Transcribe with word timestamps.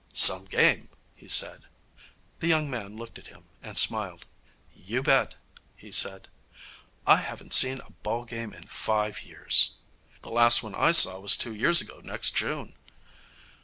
'Some 0.15 0.45
game!' 0.45 0.89
he 1.13 1.27
said. 1.27 1.65
The 2.39 2.47
young 2.47 2.71
man 2.71 2.97
looked 2.97 3.19
at 3.19 3.27
him 3.27 3.43
and 3.61 3.77
smiled. 3.77 4.25
'You 4.75 5.03
bet,' 5.03 5.35
he 5.75 5.91
said. 5.91 6.27
'I 7.05 7.17
haven't 7.17 7.53
seen 7.53 7.81
a 7.85 7.91
ball 7.91 8.25
game 8.25 8.51
in 8.51 8.63
five 8.63 9.21
years.' 9.21 9.75
'The 10.23 10.31
last 10.31 10.63
one 10.63 10.73
I 10.73 10.91
saw 10.91 11.19
was 11.19 11.37
two 11.37 11.53
years 11.53 11.81
ago 11.81 12.01
next 12.03 12.35
June.' 12.35 12.73